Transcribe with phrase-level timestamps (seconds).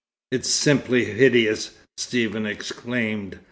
[0.31, 3.39] "It's simply hideous!" Stephen exclaimed.